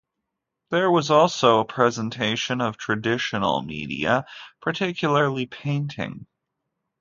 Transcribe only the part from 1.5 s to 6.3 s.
a presentation of "traditional" media, particularly painting.